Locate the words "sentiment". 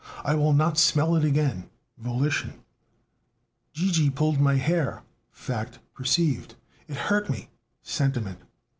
7.83-8.39